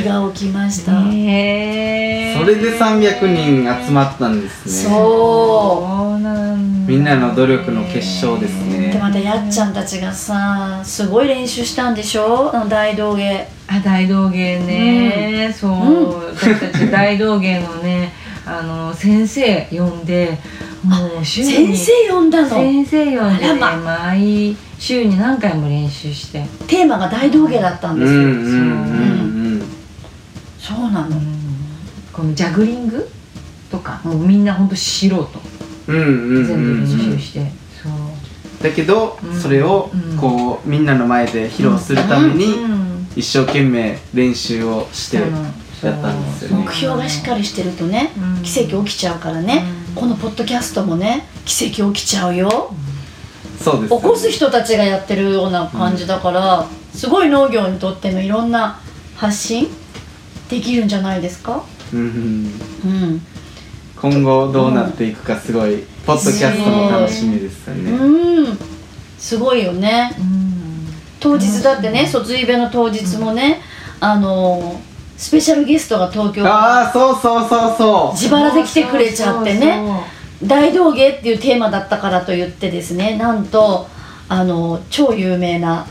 [0.00, 4.72] 跡が起きました、えー、それで300人集まったんですね。
[4.72, 4.92] そう。
[4.92, 8.90] そうなんだみんなの努力の結晶ですね。
[8.92, 12.52] でまたやっちゃんたちがさすごい練習したんでしょ？
[12.68, 13.48] 大道芸。
[13.66, 16.36] あ大道芸ね、そう、うん。
[16.36, 18.12] 私たち大道芸のね
[18.46, 20.38] あの先生呼んで
[20.84, 21.74] もう週に。
[21.74, 21.76] 先
[22.08, 22.48] 生呼んだの？
[22.50, 29.62] 先生呼んで、ね、あら毎週に何回も練習して、テーマが大道芸だったんですよ、うんうんうん
[30.58, 31.20] そうなの、
[32.12, 33.08] このジャグリング
[33.70, 35.26] とかもうみんなほんと素人。
[35.88, 37.50] うんうんうん全部練うん習して、
[37.82, 37.92] そう。
[38.62, 39.40] だけどうん。
[39.40, 40.16] それをうん。
[40.16, 43.06] こうみんなの前で披露するためにうん。
[43.16, 46.64] 一生懸命練習をしてやったんですよね。
[46.64, 48.42] 目標がしっかりしてるとねうん。
[48.42, 52.74] 奇跡起きちゃうからね、このポッドキャストもね奇跡起きちゃうよ
[53.72, 58.80] 起こす人たちがやってるような感じだから、すごい農業にとってのいろんな
[59.16, 59.68] 発信
[60.48, 61.64] できるんじゃないですか？
[61.92, 62.00] うん。
[62.00, 62.50] うん。
[62.84, 63.26] うん
[63.96, 67.90] 今後どうなっていくかすごいポッドキャストも楽しみですよね。
[67.92, 68.58] うん。
[69.18, 70.14] すごいよね。
[70.18, 70.86] うん。
[71.20, 73.62] 当日だってね卒イベの当日もね、
[74.00, 74.78] あの
[75.16, 78.12] スペシャルゲストが東京ああそうそうそうそう。
[78.12, 79.80] 自腹で来てくれちゃってね
[80.42, 83.86] 大道芸っていうテーマだったからと言ってですねなんと
[84.28, 85.86] あの超有名な、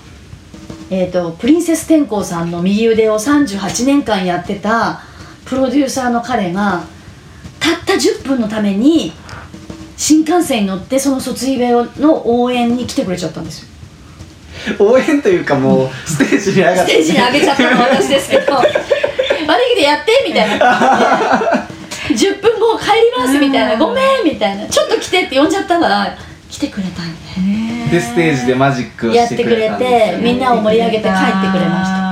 [0.89, 5.01] えー、とプリンセス天功さんの右腕を38年間やってた
[5.45, 6.83] プロデューサーの彼が
[7.59, 9.13] たった10分のために
[9.97, 13.69] 新幹線に乗ってその卒イベの応援に来てくれちゃったんですよ。
[14.79, 16.91] 応援というかもうステージに上がって。
[16.91, 21.67] ステージに上げちゃったのは私ですけど 悪いけどやってみたいな
[22.13, 24.67] 10分後帰りますみたいなごめんみたいな。
[24.67, 26.17] ちょっと来てって呼んじゃったから
[26.49, 27.13] 来てくれたん
[27.89, 31.13] ででステージでマジックをしてくれたんですよやってくれてみんなを盛り上げて帰って
[31.51, 32.03] くれました。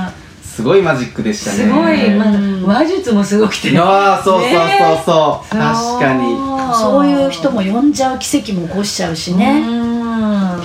[0.44, 1.58] すごいマジックでしたね。
[1.58, 2.64] すごい、まうん。
[2.66, 3.80] あ、話術もすごくて。
[3.80, 4.60] ああそうそうそう
[5.06, 5.62] そう、ね。
[5.62, 6.36] 確かに。
[6.76, 7.08] そう。
[7.08, 9.64] いう人も呼んじゃう奇跡も起こしちゃうしね。
[9.66, 10.62] うん。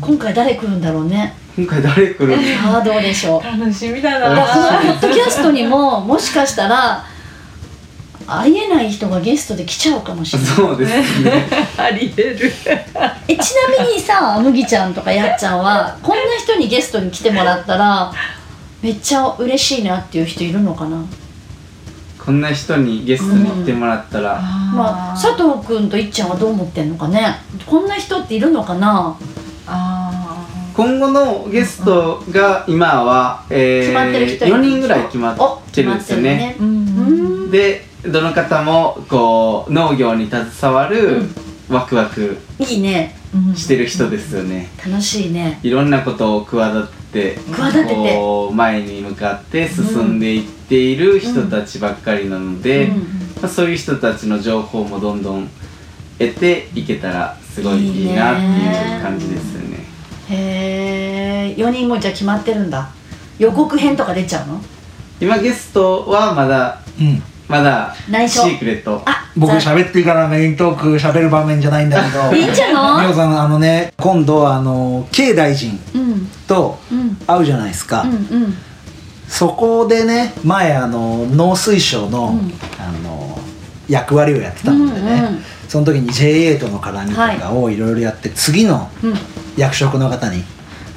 [0.00, 1.34] 今回誰来るんだろうね。
[1.56, 2.42] 今回誰来るの？
[2.42, 3.42] さあどうでしょう。
[3.60, 7.04] 楽しみだだからこのなポッドキャストにももしかしたら
[8.38, 10.48] ありえない人がゲストで来ちゃうかもしれない。
[10.50, 11.46] そうですね。
[11.76, 12.52] ありえる。
[13.28, 18.12] えちなみにさ麦ちゃんとかやっちゃんはこんな人にゲストに来てもらったら
[18.82, 21.04] めっちゃ嬉しいなっていう人いるのかな？
[22.18, 27.36] こんな人にゲストに来てもらったら、まあ佐藤君といっちゃんはどう思ってんのかね？
[27.66, 29.16] こんな人っているのかな？
[29.66, 36.56] あ今後のゲストが今は、え決まってる人いる4人ぐらい決まおってるんですよね。
[37.50, 41.22] でどの方もこう農業に携わる
[41.68, 43.16] ワクワクいいね。
[43.34, 44.68] うんしてる人ですよね。
[44.84, 45.60] 楽しいね。
[45.62, 48.16] いろんなことを企て企てて。
[48.16, 52.90] こう前に向かって進んでいっている人たちばっかりなので、
[53.48, 55.48] そういう人たちの情報もどんどん
[56.18, 59.84] 得ていけたらすごいいいなっていう感じですよね。
[60.28, 62.90] へえ4人もじゃあ決まってるんだ。
[63.38, 64.60] 予告編とか出ちゃうの？
[65.20, 68.42] 今ゲストはまだうんまだシ内緒。
[68.44, 69.02] ークレット。
[69.04, 72.32] あ僕ざ喋っていいかなメイントーク喋る場面じゃないんだけど。
[72.36, 73.06] いいんじゃみない？
[73.08, 76.28] おさんあのね今度あの K 大臣うん。
[76.46, 77.16] とうん。
[77.26, 78.14] 会うじゃないですか、うんう
[78.46, 78.56] ん。
[79.28, 82.52] そこでね前あの農水省の,、うん。
[82.78, 83.38] あの
[83.88, 85.44] 役割をやってたのでね、うんうん。
[85.68, 89.18] その時に JA との絡みとかをいろいろやって次のうん。
[89.56, 90.44] 役職の方に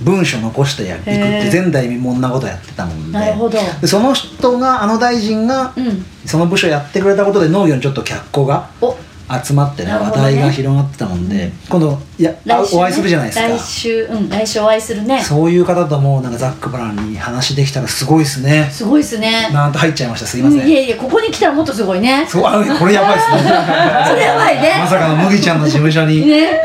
[0.02, 3.18] 文書残してやっていくって前代未聞なことやってたもんで。
[3.18, 3.58] なるほど。
[3.82, 6.06] でその人があの大臣がうん。
[6.26, 8.96] その部署やってくれたことで農業にちょっと脚光がお
[9.42, 13.48] 集まってね話題が広がってたもんで、今度いや、ね、お会いするじゃないですか。
[13.48, 15.22] 来週うん来週お会いするね。
[15.22, 18.70] そういう方ともなんかザックバランに話できたらすごいですね。
[18.72, 19.50] すごいですね。
[19.52, 20.26] なんと入っちゃいました。
[20.26, 22.26] すいうんません、いえいえここに来たらもっとすごいね。
[22.28, 23.38] そうあこれやばいですね。
[24.08, 24.76] それやばいね。
[24.80, 26.62] まさかの麦ちゃんの事務所に、ね。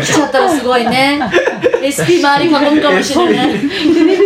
[0.00, 1.20] 来ちゃったらすごいね。
[1.82, 3.60] SP 周り囲むかもしれない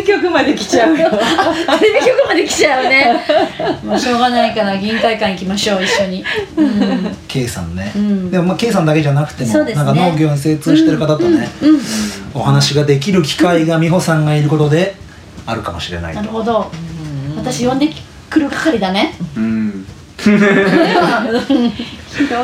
[0.06, 1.10] 局まで来ちゃうよ。
[1.10, 3.24] テレビ局まで来ちゃう ね。
[3.84, 6.24] もうしょうがないから議員会館行きましょう一緒に。
[6.56, 7.16] うん。
[7.28, 8.30] K さんね、うん。
[8.30, 9.84] でもまあ K さんだけじゃなくても、そうですね。
[9.84, 11.80] なんか農業に精通してる方とね、うん
[12.34, 14.94] お話ができる機会が美穂さんがいることで
[15.46, 16.20] あるかもしれないと。
[16.20, 16.70] なるほど。
[17.36, 17.88] 私呼んで
[18.28, 19.14] くる係だね。
[19.36, 19.86] うん。
[20.16, 20.38] 広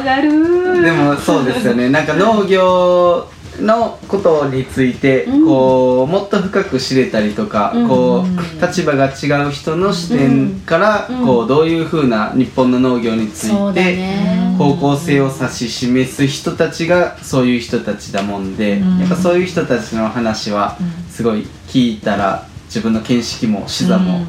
[0.05, 1.88] がるでもそうですよね。
[1.90, 3.27] なんか農業
[3.61, 5.47] のことについてうん。
[5.47, 7.88] こうもっと深く知れたりとかうん。
[7.88, 11.27] こう立場が違う人の視点からうん。
[11.27, 14.55] こうどういうふうな日本の農業についてね。
[14.59, 18.99] 方向性を指し示す人たちがそういう人たちだもんでうん。
[18.99, 20.77] やっぱそういう人たちの話は
[21.11, 24.25] すごい聞いたら自分の見識も視座も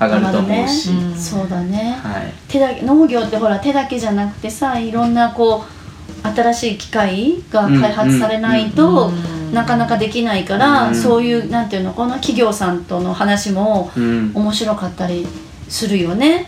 [0.00, 1.16] 上がると思うし、うん。
[1.16, 1.98] そうだね。
[2.02, 5.77] はい、手だけ農業ってほら手だけじゃなくてさいろんなこう
[6.22, 10.94] 新しい機械が開発されないとうんなかなかできないから、うん。
[10.94, 15.26] そういうなんていうのこの企業さんとの話もうん、面白かったり
[15.68, 16.46] するよね。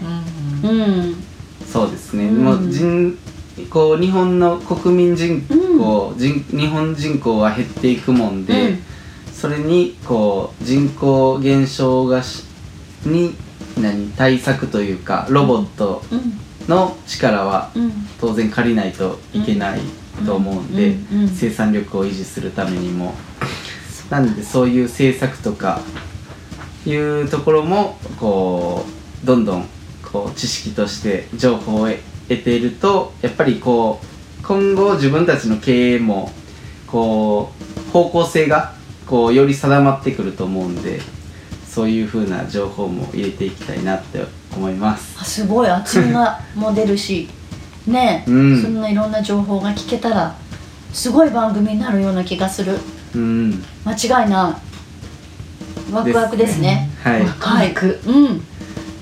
[0.62, 1.16] うん、
[1.66, 2.44] そうですね、うん。
[2.44, 3.18] もう人
[3.70, 8.82] こう日本の国民人口、人日本人口は減っていくもんで、うん。
[9.32, 12.44] それにこう人口減少がし
[13.06, 13.34] に
[13.78, 14.10] 何？
[14.10, 16.39] 対策というかロボットうん
[16.70, 17.92] の力はうん。
[18.18, 19.80] 当然借りないといけない
[20.24, 20.96] と思うんで、
[21.34, 23.14] 生産力を維持するためにも。
[24.08, 25.80] なんでそういう政策とか
[26.84, 28.84] いうところもこ
[29.22, 29.68] うどんどん
[30.02, 36.32] こう知識として情報を得得ているとやっぱりこう今後自分たちの経営も
[36.86, 37.52] こ
[37.88, 38.74] う方向性が
[39.06, 41.00] こうより定まってくると思うんで
[41.70, 44.24] そういう風な情報も入れていきたいなって
[44.56, 45.16] 思います。
[45.20, 45.68] あすごい。
[45.68, 47.28] 厚みがも出るし。
[47.86, 48.62] ねえ、うん。
[48.62, 50.34] そんないろんな情報が聞けたら
[50.92, 52.76] すごい番組になるような気がする。
[53.14, 53.64] うん。
[53.84, 54.58] 間違いな
[55.90, 55.92] い。
[55.92, 56.90] ワクワクですね。
[57.04, 57.74] はい、はい。
[58.06, 58.42] うん。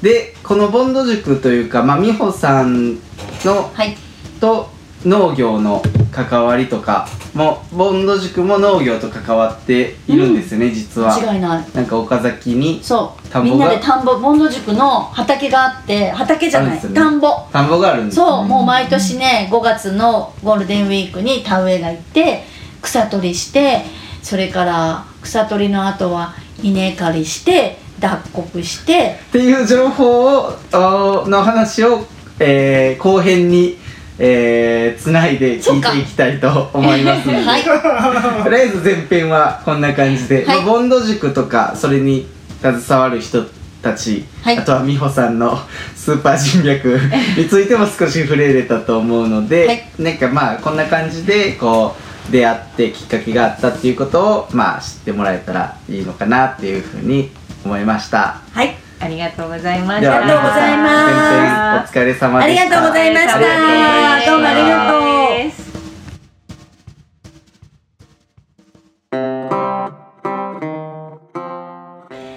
[0.02, 2.96] でこのボンド塾というか、まあ、美穂さん
[3.44, 3.96] のはい。
[4.40, 4.70] と
[5.04, 11.16] 農業の関わりとかもボンド塾も農業と関わっているんですよね、実は。
[11.16, 11.66] 間違いない。
[11.72, 13.42] なんか岡崎にそう。
[13.42, 16.83] みんなで田んぼボンド塾の畑があって畑じゃない、ね。
[16.94, 17.29] 田んぼ。
[17.53, 22.42] 田んぼがあるんですそうもう毎年ね5月のゴールデンウィークに田植えが行って
[22.83, 23.83] 草取りして
[24.22, 29.18] それから草取りの後は稲刈りして脱穀して。
[29.29, 32.05] っていう情報をあの話を、
[32.38, 33.77] えー後編に、
[34.18, 37.62] えー、つないで聞いていきたいと思いますので、はい。
[38.42, 40.57] とりあえず前編はこんな感じで、はい。
[40.57, 42.26] まあボンド塾とかそれに
[42.61, 43.44] 携わる人
[43.81, 44.59] たち、はい。
[44.59, 45.59] あとは美穂さんの
[45.94, 46.98] スーパー人脈
[47.38, 49.85] についても少し触れれたと思うので、はい。
[50.00, 51.94] なんかまあこんな感じでこ
[52.28, 57.31] う出会ってきっかけがあったっていうことをまあ知ってもらえたらいいのかなっていうふうに
[57.64, 58.40] 思いました。
[58.52, 60.00] はいありがとうございました。
[60.00, 62.64] ではありがとうございますお疲れ様あでした。
[62.64, 65.02] りがとうございましたありがとうございましたどうもありがとう
[65.46, 65.68] です。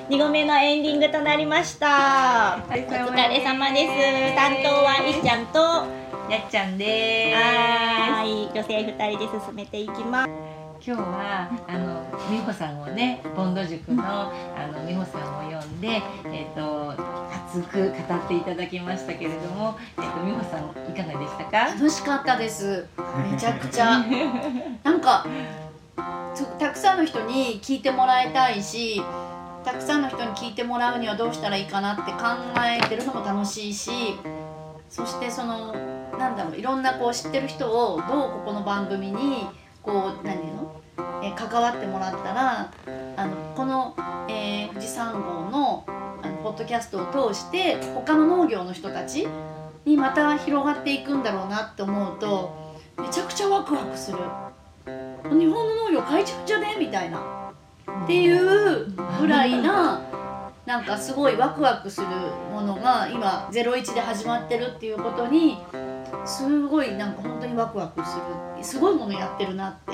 [0.10, 2.76] 2度目のエンディングとなりましたお疲
[3.30, 4.36] れ様です。
[4.36, 5.60] 担当はいっちゃんと
[6.32, 7.38] やっちゃんです。
[7.38, 8.50] はーい。
[8.54, 10.30] 女性2人で進めていきます
[10.84, 16.96] 今日はあの美穂さんをねボンド塾のあの美穂さんを呼んでえっ、と
[17.48, 21.58] 熱く語っていただきましたけれどもえっ、と美穂さんいかがでしたか？
[21.76, 22.88] 楽しかったです。
[23.32, 24.04] めちゃくちゃ。
[24.84, 25.24] なんか
[26.34, 29.04] つたくさんの人に聞いてもらいたいし
[29.64, 32.20] たくさんの人に聞いてもらうにはどうしたらいいかなって考
[32.66, 33.92] えてるのも楽しいし
[34.90, 35.76] そしてその
[36.18, 39.46] なんだろういろんなこう知ってる人をどうここの番組に
[39.84, 40.82] こう何ていうの、
[41.24, 42.72] えー関わってもらったら
[43.16, 43.96] あのこの、
[44.30, 49.28] えー富士山号のあのポッドキャストを通して他の農業の人たち
[49.86, 54.18] にまた広がっていくんだろうなって思うとめちゃくちゃワクワクする。
[55.30, 57.20] 日本の農業変えちゃうんじゃねみたいな。
[58.04, 58.86] っていう
[59.20, 60.02] ぐらいな
[60.66, 62.08] なんかすごいワクワクする
[62.52, 65.58] ものが今『01』で始まってるっていうことに
[66.26, 69.92] すごいなんか本当にワクワクするすごいものやってるなって。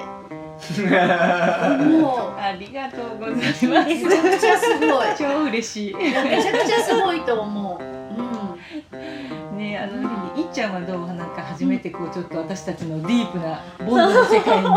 [0.58, 5.06] もありがとうございまうめちゃくちゃすごい。
[5.18, 5.94] 超嬉しい。
[5.94, 10.02] めちゃくちゃすごいと思う、うん、ねあの
[10.36, 14.72] いっちゃんはどうなんか初めてこうちょっと私たちのディープなボンドの世界にを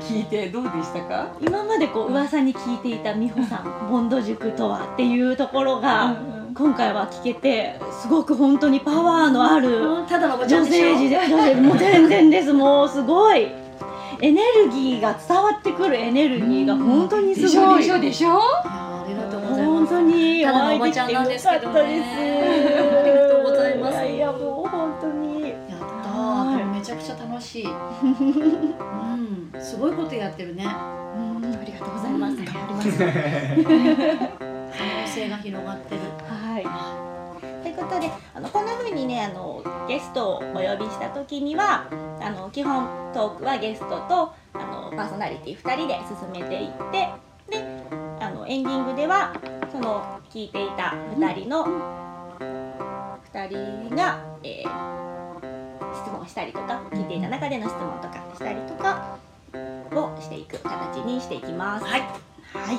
[0.00, 1.28] 聞いてどうでしたか？
[1.40, 6.16] 今までこう噂に聞いていた美穂さんボンド塾とはっていうところが、
[6.58, 9.78] 今回は聞けてすごく本当にパワーのある
[10.48, 13.48] 女性時でもう全然ですもうすごい。
[14.20, 17.82] エネルギーが伝わってくるエネルギーが本当にすごい。
[17.82, 18.28] でしょでしょ？
[18.28, 19.94] いやありがとうござい本ます。
[19.94, 24.04] 当にお会いできてよかったですありがとうございます。
[24.08, 25.42] いやもう本当に。
[25.42, 25.52] やっ
[26.02, 27.64] たーでもめちゃくちゃ楽しい。
[27.64, 29.52] うん。
[29.60, 30.64] すごいことやってるね。
[30.64, 32.36] うんありがとうございます。
[32.36, 32.98] 頑張ります。
[34.78, 36.00] 可能性が広がってる
[36.64, 37.62] はい。
[37.62, 41.86] ということで、あのこんな風にね、あのゲストをお呼びした時には、
[42.20, 47.08] あの基本トークはゲストとあのパーソナリティ2人で進めていって、
[47.50, 47.64] で、
[48.20, 49.32] あのエンディングでは
[49.70, 51.64] その聞いていた2人の
[53.32, 54.98] 2人が、えー
[55.94, 59.18] 質問したりとか、聞いていた中での質問とかしたりとか
[59.92, 61.84] をしていく形にしていきます。
[61.84, 62.00] はい
[62.52, 62.78] はい。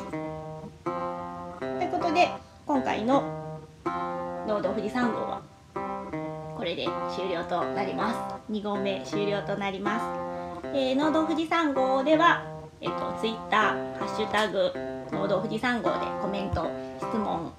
[1.80, 2.30] ということで
[2.66, 3.39] 今回の
[4.50, 5.43] 農道富士山号は
[6.58, 8.52] これで終了となります。
[8.52, 10.00] 2号目終了となりま
[10.64, 12.43] す、えー、農道富士山号では
[12.82, 14.72] えっ、とツイッターハッシュタグ
[15.12, 17.54] 農道富士山号でコメント質問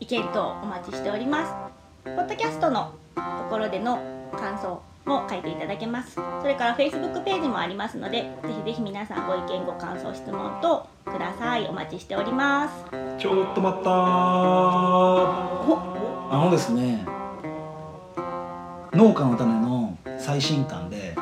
[0.00, 1.52] 意見等お待ちしております。
[2.04, 3.96] ポッドキャストのところでの
[4.32, 6.14] 感想も書いていただけます。
[6.40, 11.66] それから Facebook ページもありますのでぜひぜひ皆さんご意見ご感想質問等ください。
[11.66, 12.84] お待ちしております。
[13.18, 13.92] ちょっと待ったー。
[16.32, 17.04] あのですね
[18.92, 21.14] 農家の種の最新刊で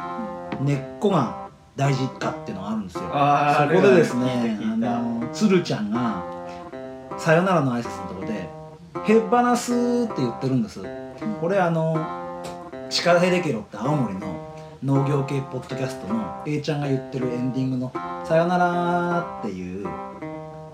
[0.60, 3.02] 根っこが大事かっていうのがあるんですよ。
[3.02, 6.22] そこでですねあの鶴ちゃんが
[7.16, 8.48] さよならの挨拶のところで
[9.06, 9.76] 「へっばなす」っ
[10.08, 10.82] て言ってるんです。
[11.40, 12.17] これあの
[12.88, 17.92] 力ヘレケロって青森の農業系ポッドキャストの A ちゃんが言ってるエンディングの
[18.24, 19.86] 「さよなら」っていう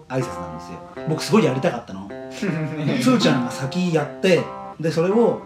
[0.08, 4.42] 挨拶なんですよ僕すごいやりたかったの つーちゃんが先やって
[4.78, 5.42] でそれを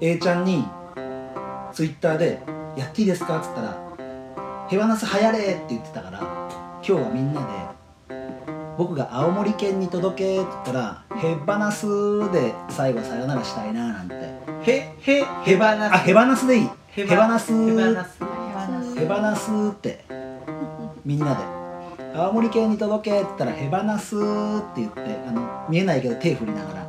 [0.00, 0.64] A ちゃんに
[1.72, 2.42] ツイッターで
[2.76, 3.76] 「やっていいですか?」っつったら
[4.68, 7.46] 「ヘワナス流行れ!」って言ってたから今日はみんなで
[8.76, 11.86] 僕が青森県に届けって言ったら「ヘバナス」
[12.32, 14.14] で最後さよならしたいななんて。
[14.66, 16.70] へへへばなあヘバナスでいい。
[16.88, 18.18] ヘバナスへばなす。
[18.98, 20.04] ヘバナスって。
[21.04, 21.42] みんなで
[22.16, 24.18] 「青森県に届け」って言ったら「ヘバナス」っ
[24.74, 26.86] て言ってあの見えないけど手振りながら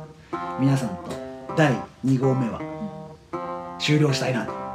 [0.58, 0.94] 皆さんと
[1.56, 1.72] 第
[2.04, 2.60] 2号目は
[3.78, 4.66] 終了したいなと。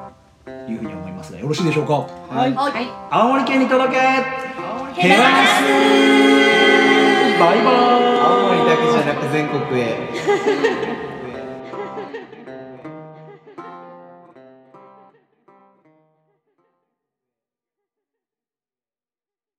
[0.69, 1.93] いうふうに思いますがよろしいでしょうか？
[1.93, 2.53] はい。
[2.53, 2.71] はい。
[2.71, 2.87] はい。
[3.09, 6.60] 青森県に届けヘバナス
[7.41, 8.19] バイバーイ。
[8.19, 10.60] 青森だけじゃなく全国へ。